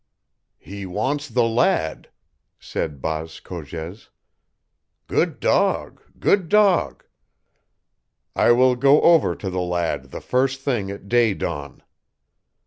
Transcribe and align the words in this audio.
"He 0.57 0.87
wants 0.87 1.29
the 1.29 1.43
lad," 1.43 2.09
said 2.57 3.03
Baas 3.03 3.39
Cogez. 3.39 4.09
"Good 5.05 5.39
dog! 5.39 6.01
good 6.17 6.49
dog! 6.49 7.03
I 8.35 8.51
will 8.51 8.75
go 8.75 9.03
over 9.03 9.35
to 9.35 9.51
the 9.51 9.61
lad 9.61 10.09
the 10.09 10.19
first 10.19 10.61
thing 10.61 10.89
at 10.89 11.07
day 11.07 11.35
dawn." 11.35 11.83